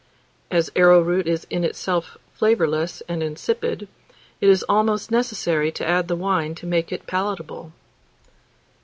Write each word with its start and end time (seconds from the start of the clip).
As 0.49 0.71
arrowroot 0.75 1.27
is 1.27 1.45
in 1.51 1.63
itself 1.63 2.17
flavourless 2.33 3.03
and 3.07 3.21
insipid, 3.21 3.87
it 4.41 4.49
is 4.49 4.65
almost 4.67 5.11
necessary 5.11 5.71
to 5.73 5.87
add 5.87 6.07
the 6.07 6.15
wine 6.15 6.55
to 6.55 6.65
make 6.65 6.91
it 6.91 7.05
palatable. 7.05 7.71